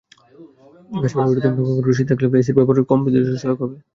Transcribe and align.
গাছপালাবেষ্টিত 0.95 1.45
ভবন 1.59 1.93
শীতল 1.97 2.15
থাকলে 2.21 2.39
এসির 2.39 2.55
ব্যবহার 2.57 2.87
কমে 2.89 3.03
বিদ্যুৎ 3.05 3.23
সাশ্রয়ে 3.23 3.41
সহায়ক 3.43 3.59
হবে। 3.63 3.75